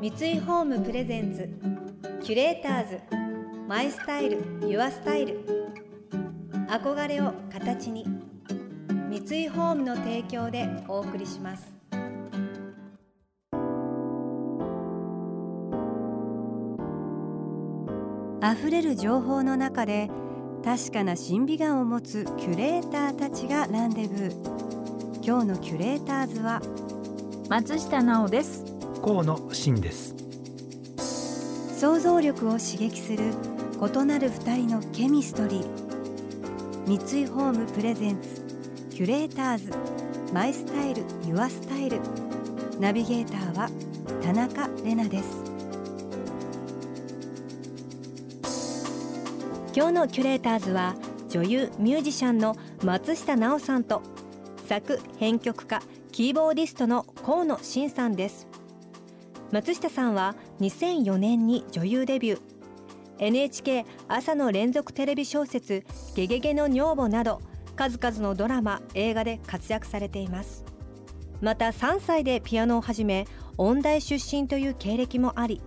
[0.00, 1.46] 三井ホームプレゼンツ
[2.24, 3.00] キュレーターズ
[3.68, 5.44] マイスタイルユアスタイル。
[6.70, 8.06] 憧れを形に
[9.10, 11.70] 三井ホームの提供でお送りします。
[18.42, 20.08] 溢れる情報の中で
[20.64, 25.22] 確かな審美眼を持つキュレーターたちがランデブー。
[25.22, 26.62] 今日のキュレーターズは
[27.50, 28.69] 松下直です。
[29.02, 30.14] 河野真です。
[31.78, 33.32] 想像力を刺激する
[33.80, 35.66] 異なる二人のケミストリー。
[36.86, 38.42] 三井ホームプレゼンツ
[38.90, 39.72] キュレーターズ。
[40.34, 41.98] マイスタイルユアスタイル。
[42.78, 43.70] ナビゲーターは
[44.22, 45.44] 田中れなです。
[49.74, 50.94] 今日のキュレーターズは
[51.30, 52.54] 女優ミュージシャンの
[52.84, 54.02] 松下奈緒さんと
[54.66, 55.80] 作編曲家
[56.12, 58.49] キーボーディストの河野真さんです。
[59.52, 62.40] 松下さんは2004年に女優デビュー。
[63.18, 65.84] NHK 朝の連続テレビ小説
[66.14, 67.42] 「ゲゲゲの女房」など
[67.74, 70.64] 数々のドラマ映画で活躍されています。
[71.40, 73.26] また3歳でピアノを始め
[73.58, 75.60] 音大出身という経歴もあり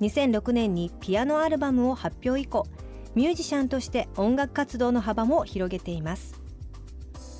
[0.00, 2.66] 2006年にピアノアルバムを発表以降
[3.14, 6.34] ミュージシャンとして音楽活動の幅も広げています。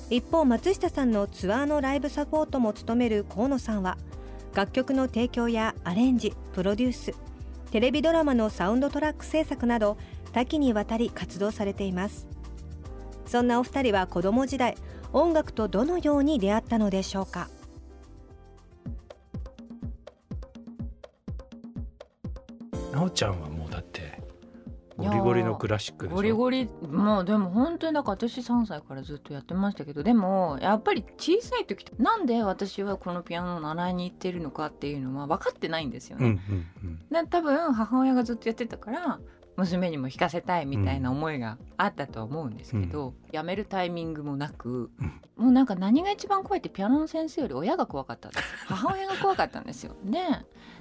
[0.09, 3.97] 一方松下さんのツアーのライブサポートも務める河野さんは
[4.53, 7.13] 「楽曲の提供やアレンジプロデュース
[7.71, 9.97] テレビドラマのサウンドトラック制作など
[10.33, 12.27] 多岐にわたり活動されています。
[13.25, 14.75] そんなお二人は子供時代
[15.13, 17.49] 音楽とどのように出会ったのでしょうか？
[22.91, 23.47] なおちゃんは
[25.01, 36.25] ゴリゴリのクラシックゴリゴリもうでも本当になんか私3歳からずっとやってましたけどでもやっぱり小さい時なんで私はこのピアノを習いに行ってるのかっていうのは分かってないんですよね。
[36.25, 36.41] うん
[36.81, 39.19] うんうん、多分母親がずっとやってたから
[39.57, 48.43] 娘にも弾かせたいみたいな思いがあったとは思うんですけど、うん、やめるタイミングもなく、うん、もうなんか何が一番怖いってピアノの先生より親が怖かったんです。
[48.67, 49.95] 母親が怖かったんですよ。
[50.05, 50.19] で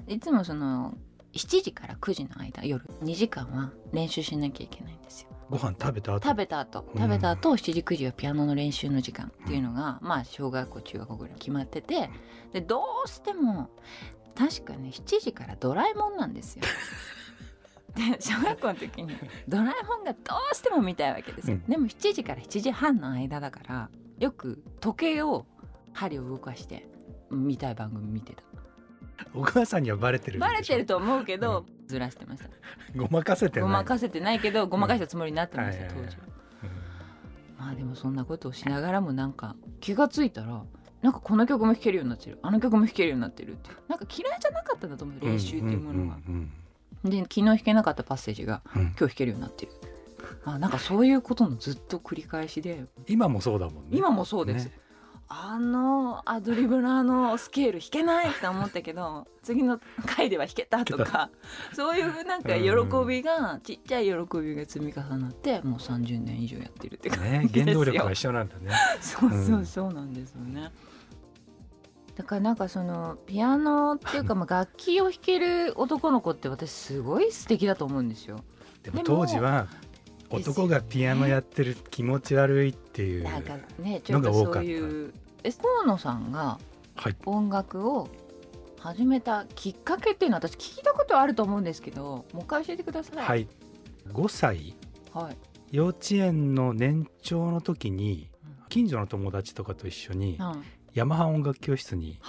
[0.07, 0.95] いつもその
[1.33, 5.29] 7時から9時の間夜2時間は練習しなきゃいけないんですよ。
[5.49, 6.29] ご飯食べた後？
[6.29, 6.85] 食べた後。
[6.97, 12.11] 食べた後、うん、7時9時はピアノの練習の時間っていうのが、うん、まあ小学校中学校ぐらい決まってて
[12.53, 13.71] でどうしても
[14.35, 16.65] 確かね7時からドラえもんなんですよ。
[17.95, 19.17] で小学校の時に
[19.49, 20.19] ドラえもんがど
[20.53, 25.45] うしても見たいわけですよ、うん、でも7時から7時半の間だからよく時計を
[25.93, 26.87] 針を動かして
[27.31, 28.45] 見たい番組見てた
[29.35, 32.49] お母さんにはバレてるバレてると思うけど、うん、ずらしてました。
[32.97, 36.23] ごまかせてごまかせてないけどごまかしたつもりになってました、当時は、
[37.59, 40.65] まあでもそんなことをしながらもなんか気が付いたら
[41.03, 42.39] なんかこの曲も弾けるようになってる。
[42.43, 46.19] あの曲も弾けるようになってるってなんか嫌いじゃなかったんだと思う練習っていうものが、
[47.05, 49.73] で昨日弾けなかったパッセージが、今日弾けるようになってる。
[50.45, 52.87] あなんかそういうことのずっと繰り返しで。
[53.07, 53.91] 今もそうだもんね。
[53.93, 54.73] 今もそうです、ね
[55.33, 61.31] あのアドリブのあのスケール弾けないって思ったけど 次の回では弾けたとか
[61.73, 68.73] そういうなんか喜びが、ちっちゃい喜びが積み重なってもう30年以上やってるって感じですよ、ね、原動力は一緒なんだね。
[69.01, 70.73] そうそうそうなんですよね、
[72.09, 78.41] うん、だからなんかそのピアノっていうかまあ楽器を弾ける男の子って私すごい素敵だと思うんですよ。
[78.83, 79.69] でも当時は
[80.29, 85.20] 男がピアノやってる気持ち悪いっていうのが多かった。
[85.43, 86.59] え河野さんが
[87.25, 88.09] 音楽を
[88.79, 93.17] 始めたきっかけっていうのは私聞いたことあると思うんですけどもう一回教えてください。
[93.25, 93.49] はい、
[94.09, 94.75] 5歳、
[95.13, 95.37] はい、
[95.71, 98.31] 幼稚園の年長の時に
[98.69, 100.39] 近所の友達とかと一緒に、
[100.95, 102.21] ヤマハ音楽教室に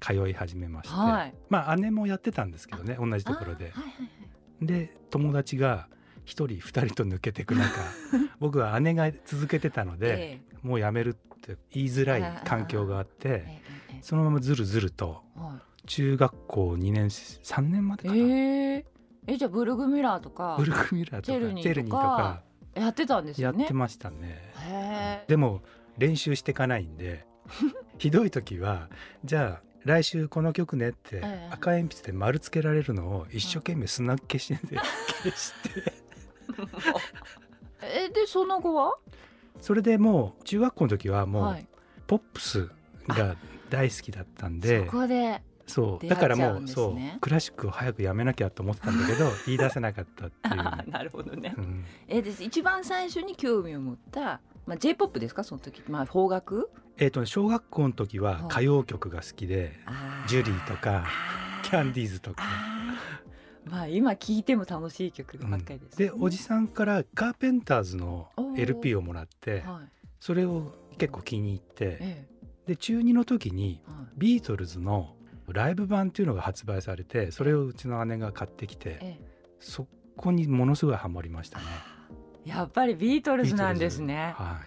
[0.00, 3.66] 通い始めまして、はい、まあ姉もやってたんですけどね同じところで。
[3.66, 3.90] はいはいは
[4.62, 5.88] い、で友達が
[6.30, 7.80] 1人2人と抜けていく中
[8.38, 13.60] 僕は姉が続けてたので、ええ、もうやめるって言いづらい環境があって、え、
[14.00, 15.22] そのままずるずると
[15.86, 18.14] 中学校2年3年までかな。
[18.16, 18.84] え
[19.26, 19.36] え。
[19.36, 22.42] じゃあブルグミラーとかブルグミラーとかチェルニーとか
[22.74, 23.60] やってたんですよね。
[23.60, 25.24] やってましたね。
[25.28, 25.62] でも
[25.98, 27.26] 練習していかないんで
[27.98, 28.88] ひどい時は
[29.24, 34.76] じゃあ来週この曲ねって赤鉛筆で丸つけられるのを一生懸命砂消しで
[35.22, 35.52] 消し
[35.84, 35.99] て
[37.82, 38.94] えでその後は？
[39.60, 41.66] それでもう中学校の時はもう、
[42.06, 42.70] ポップス
[43.08, 43.36] が
[43.68, 50.56] 大好きだったんでそこでそうだからもうそうクラシックを早くやめなきゃと思ってたんだけど言い出せなかったっていう。
[50.90, 55.44] なるほどね、うん、えです一番最初に興味を持った、まあ、j p o p ですか？
[55.44, 56.70] その時、まあ、邦楽？
[56.96, 59.78] えーと、小学校の時は歌謡曲が好きで、
[60.26, 61.06] ジュリーとか
[61.62, 62.42] キャンディーズとか。
[63.64, 66.06] まあ今聴いても楽しい曲ばっかりです、ね。
[66.06, 72.28] うん、でおじさんからカーペンターズの LP をもらって、はい、それを結構気に入って、ええ、
[72.66, 73.82] で中2の時に
[74.16, 75.14] ビートルズの
[75.48, 79.20] ライブ版っていうのが発売されてそれをうちの姉が買ってきて、ええ、
[79.58, 79.86] そ
[80.16, 81.64] こにものすごいハマりましたね。
[82.44, 84.34] やっぱりビートルズなんですね。
[84.36, 84.60] は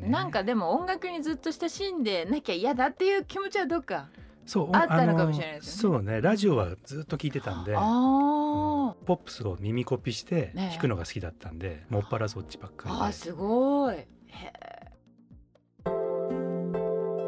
[0.00, 4.08] い、ね、なんかでも音楽にずっと親しんでなきゃ嫌だっていう気持ちはどっか
[4.46, 5.98] そうあったのかもしれないですよね。
[5.98, 13.96] そうねラジオはずっと聞いてたんで、うん、ポップスを耳コピして弾くのが好きだったんで、ね、もっぱらそっちばっかりあすごい。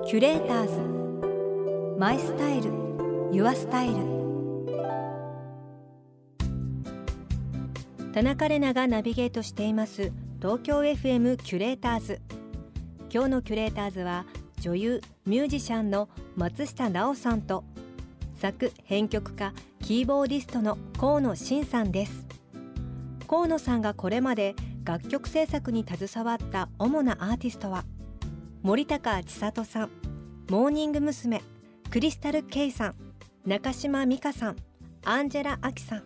[0.06, 1.98] キュレーターズ。
[1.98, 2.50] My style.
[2.50, 2.70] Your
[3.32, 4.14] style.
[8.12, 12.20] 田中麗奈がナビゲートしています東京 FM キュレーターズ。
[13.12, 14.26] 今日のキュレーターズは
[14.64, 17.64] 女優ミュージシャンの松下奈緒さんと
[18.34, 19.52] 作編曲家
[19.82, 22.26] キーボーディストの河野伸さんです
[23.28, 24.54] 河野さんがこれまで
[24.86, 27.84] 楽曲制作に携わった主なアーティストは
[28.62, 29.90] 森高千里さん
[30.48, 31.42] モーニング娘。
[31.90, 32.94] クリスタル・ケイさん
[33.44, 34.56] 中島美嘉さん
[35.04, 36.04] アンジェラ・アキさん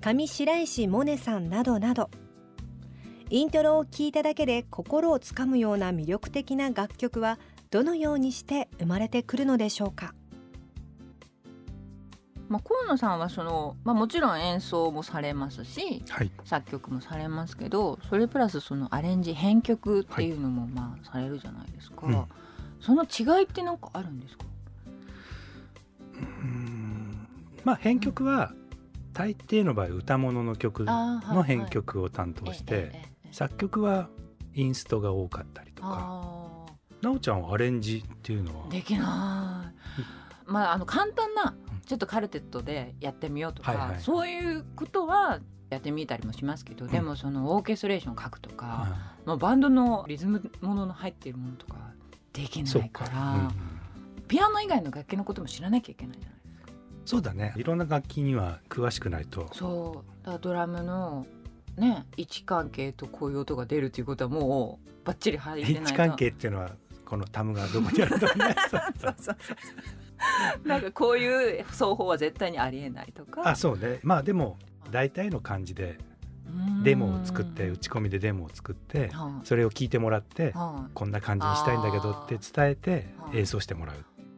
[0.00, 2.10] 上白石萌音さんなどなど
[3.32, 7.38] イントロを聴いただけで心をつかむような魅力的な楽曲は
[7.70, 10.12] どのようにして生まれてくるのでしょうか？
[12.48, 22.24] まあ、河野さんはその、まあ、もちろん演奏もされますし、はい、作曲もされますけどそれプラスそのアレンジ編曲っていうのもまあされるじゃないですか、はいうん、
[22.80, 24.44] その違いって何かあるんですか？
[26.16, 27.28] うん。
[27.62, 28.52] まあ編曲は
[29.12, 32.90] 大抵の場合歌物の曲の編曲を担当して
[33.30, 34.08] 作曲は
[34.54, 36.49] インストが多かったりとか。
[37.02, 38.68] なおちゃんはアレンジっていうのは？
[38.68, 39.04] できない。
[40.46, 41.54] まああの簡単な
[41.86, 51.76] ちょっとカルテットでやってみようとか、はいはい、そういうことはやってみたりもしますけど、うん、でもそのオーケストレーション書くとか、うん、バンドのリズムものの入っているものとか
[52.32, 56.72] できないから、うん、ピアノ以外の楽器のことも知らなきゃいけないじゃないですか。
[57.06, 57.54] そうだね。
[57.56, 59.48] いろんな楽器には詳しくないと。
[59.52, 60.26] そう。
[60.26, 61.26] だドラムの
[61.76, 65.82] ね位置関係とこういう音が出るということはもうバッチリ入ってないと。
[65.82, 66.70] 位置関係っていうのは
[67.10, 68.54] このタムがどこにあるとかね。
[70.64, 73.42] なんかこういう奏法は絶対にありえないとか。
[73.48, 73.98] あそうね。
[74.04, 74.58] まあでも
[74.92, 75.98] 大体の感じで
[76.84, 79.10] デモを作って打ち込みでデモを作って
[79.42, 80.54] それを聞いてもらって
[80.94, 83.96] こんな感じにしたいんだけどって伝えて演奏してもらう。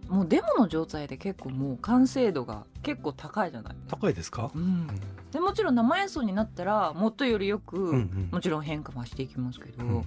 [0.08, 4.86] もうデモの状態で結構もう完成度が結構高いじゃない高いですか、うん、
[5.30, 10.04] でもちろん生演奏になったらもっとよりよく、うんうん、もちろん変化はしていきますけど、うん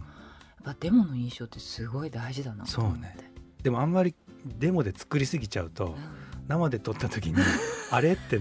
[0.65, 3.15] ぱデモの印象ってすごい大事だなそうね。
[3.62, 4.15] でもあんまり
[4.45, 5.95] デモで作りすぎちゃうと、うん、
[6.47, 7.35] 生で撮った時に
[7.91, 8.39] あれって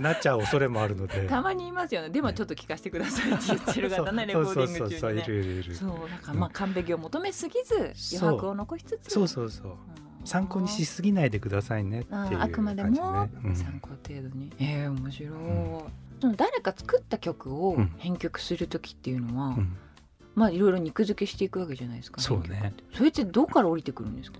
[0.00, 1.26] なっちゃう恐れもあるので。
[1.28, 2.10] たまに言いますよね。
[2.10, 5.74] でもちょっと聞かせてくださいって言ってる方ねレコーディング中にね。
[5.74, 7.74] そうなんかまあ完璧を求めすぎず
[8.16, 9.12] 余白を残しつつ。
[9.12, 9.76] そうそうそう、うん。
[10.24, 15.82] 参考にしすぎないでくださいねっていう、ね、あくまでも参考程度に、うん、えー、面白い、うん、
[16.20, 19.76] その誰か作った曲を編曲する時っていうのは、うん
[20.34, 22.74] まあいろいろ肉付けしていくわけじゃないですか、そうね。
[22.94, 24.38] それってどこから降りてくるんですか？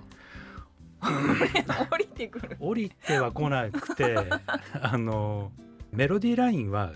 [1.91, 2.57] 降りてくる。
[2.61, 4.17] 降りては来なくて
[4.81, 5.53] あの
[5.93, 6.93] メロディーラインは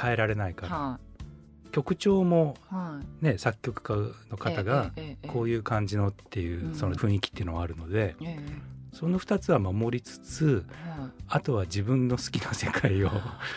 [0.00, 1.00] 変えられないから、うんは
[1.72, 2.56] 曲調も
[3.20, 3.94] ね、はい、作曲家
[4.30, 4.92] の方が
[5.26, 10.64] こういう感じのっていうその雰囲気っていうのはあるので、ええその2つは守りつつ、
[11.28, 13.10] あとは自分の好きな世界を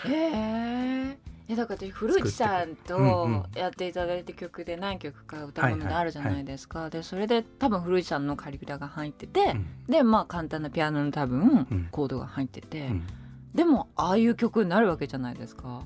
[0.05, 1.17] え
[1.51, 13.08] えだから古市さんとやっていただいた曲で何曲か歌物であるじゃないですか、でそれで多分古市さんのカリグラが入ってて、うん、でまあ簡単なピアノの多分コードが入ってて、うん、
[13.56, 15.82] でもああいう曲になるわけじゃないですか。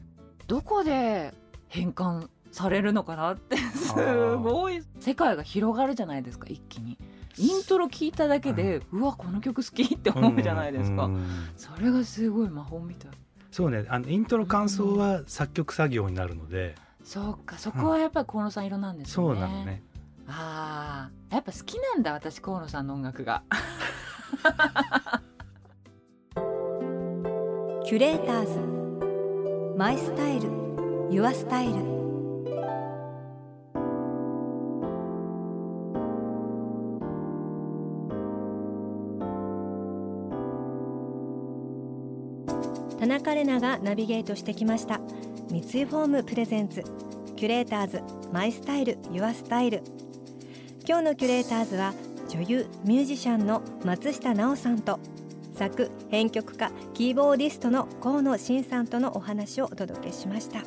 [0.48, 1.34] どこで
[1.70, 3.94] 変換されるのかなってす
[4.36, 6.98] ごい世界が広がるじゃないですか一気に。
[7.38, 11.10] イントロ聞いただけで、うわこの曲好きって思うじゃないですか、
[11.56, 13.12] それがすごい魔法みたい
[13.54, 13.86] そうね。
[13.88, 19.84] あのイントロ感想は作曲作業になるので、そうかそこはやっぱり河野さん色なんですね、そうなのね。
[20.28, 23.44] ああやっぱ好きなんだ私河野さんの音楽が。
[27.86, 29.78] キュレーターズ。
[29.78, 30.50] マイスタイル。
[31.12, 32.03] ユアスタイル
[43.14, 45.00] 田中麗奈がナビゲートしてきました。
[45.52, 46.84] 三井ホーム presents。
[47.36, 48.02] キュレーターズ。
[48.32, 48.80] My style.
[48.80, 49.84] Your style.
[50.88, 51.94] 今日のキュレーターズは
[52.28, 55.00] 女優ミュージシャンの松下奈緒さんと
[55.54, 60.64] 作編曲家キーボーディストの河野伸さんとのお話をお届けしました、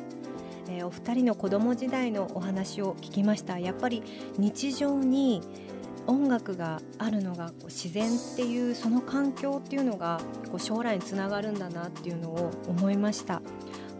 [0.69, 3.59] えー、お二人の子供時代のお話を聞きました。
[3.59, 4.01] やっぱり
[4.37, 5.41] 日常に
[6.07, 13.41] 音楽があるのがこう自然っていうその環境っていうのがこう将来につながるんだなっていうのを思いました。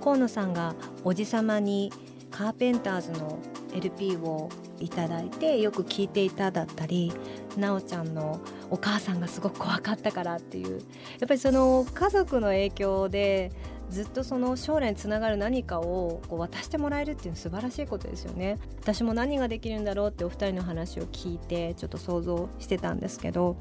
[0.02, 1.92] 河野さんがおじさまに
[2.32, 3.40] カーペンターズの
[3.74, 4.50] LP を
[4.80, 7.12] いただいてよく聴いていただったり
[7.58, 10.82] なおちゃんのお母さんがすごく怖かったからっていう
[11.20, 13.52] やっぱりその家族の影響で
[13.90, 23.56] ずっとその将来につながる何かをこう渡してもらえるっていうのは素晴らしいことですよね私も何ができるんだろうってお二人の話を聞いてちょっと想像してたんですけど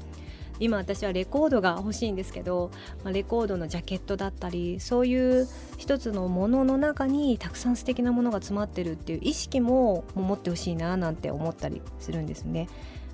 [0.59, 2.71] 今私はレコードが欲しいんですけど、
[3.03, 12.67] まあ、レコードのジャケットだったりそういう一つのものの中にたくさん素敵なものが詰まってるっていう意識も持ってほしいななんて思ったりするんですね。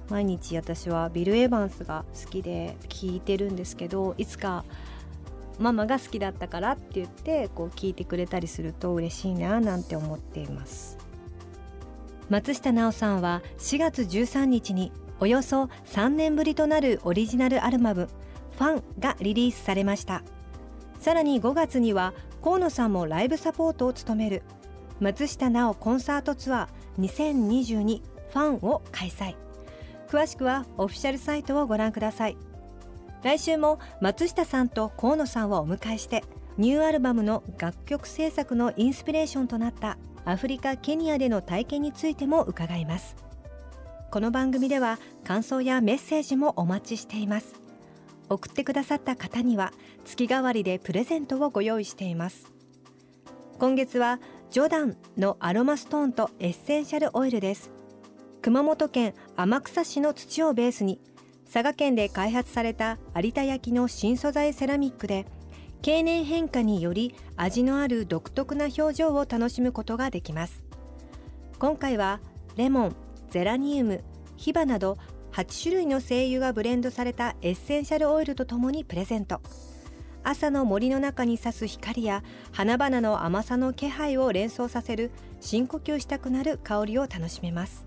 [0.10, 4.66] 毎日私はビル・エヴァンスが好きで聴いてるんですけどいつか
[5.60, 10.98] ママが好きだったからって言ってこう聞いてくれたりすると嬉しいななんて思っています。
[12.30, 18.10] 松下奈緒さんは4月13日におよそ3年ぶりとなるオリジナルアルバム
[18.58, 20.24] 「ファン」がリリースされました。
[21.00, 24.42] さらに5月には河野さんもライブサポートを務める
[25.00, 29.36] 松下奈緒コンサートツアー2022ファンを開催。
[30.08, 32.38] 詳しくはオフィシャルサイトをご覧ください。
[33.24, 36.24] 来週も松下さんと河野さんをお迎えして
[36.58, 43.16] ニューアルバムの楽曲制作のインスピレーションとなったアフリカ・ケニアでの体験についても伺います。
[44.12, 47.56] この番組では感想やメッセージもお待ちしています。
[48.30, 49.72] 送ってくださった方には
[50.06, 52.52] 月替わりでプレゼントをご用意しています。
[53.58, 57.72] 今月はジョダンのアロマストーンとエッセンシャルオイルです。
[58.42, 61.00] 熊本県天草市の土をベースに
[61.54, 65.28] 佐賀県で開発された有田焼の新素材セラミックで
[65.84, 70.64] 経年変化により味のある独特な表情を楽しむことができます。
[71.60, 72.22] 今回は
[72.56, 72.96] レモン
[73.30, 74.04] ゼラニウム
[74.36, 74.98] ヒバなど
[75.34, 79.40] 8種類の精油がブレンドされたエッセンシャルオイルとともにプレゼント。
[80.24, 87.86] 朝の森の中に差す光や花々の甘さの気配を連想させる深呼吸したくなる香りを楽しめます。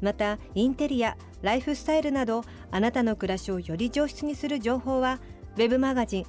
[0.00, 5.20] またインテリアライフスタイルなどあなたの暮らしをより上質にする情報は
[5.56, 6.26] web マガジン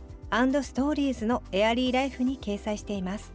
[0.64, 3.34] ストーリーズのエアリーライフに掲載しています。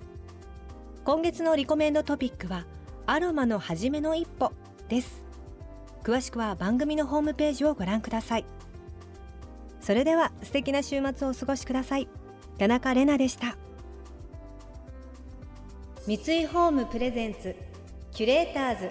[1.05, 2.65] 今月のリコメンドトピックは
[3.07, 4.53] アロマの初めの一歩
[4.89, 5.23] です。
[6.03, 8.45] 詳しくは番組のホームページをご覧ください。
[9.81, 12.09] それでは素敵な週末をお過ごしください。
[12.59, 13.57] 田中れなでした。
[16.07, 17.57] 三井ホームプレゼンツ
[18.13, 18.91] キュレーターズ。